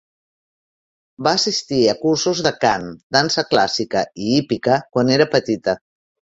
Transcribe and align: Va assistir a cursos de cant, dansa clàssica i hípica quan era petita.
Va 1.27 1.33
assistir 1.39 1.79
a 1.91 1.95
cursos 1.99 2.41
de 2.49 2.53
cant, 2.65 2.89
dansa 3.19 3.47
clàssica 3.53 4.05
i 4.27 4.33
hípica 4.41 4.83
quan 4.97 5.17
era 5.21 5.33
petita. 5.39 5.81